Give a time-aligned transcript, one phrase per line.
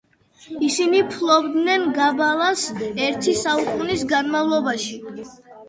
[0.67, 5.01] ისინი ფლობდნენ გაბალას ერთი საუკუნის განმავლობაში.